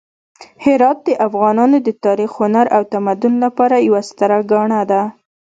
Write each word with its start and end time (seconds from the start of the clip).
هرات 0.65 0.97
د 1.07 1.09
افغانانو 1.27 1.77
د 1.87 1.89
تاریخ، 2.05 2.31
هنر 2.39 2.65
او 2.75 2.81
تمدن 2.93 3.33
لپاره 3.45 3.75
یوه 3.87 4.01
ستره 4.09 4.37
ګاڼه 4.51 4.81
ده. 4.91 5.01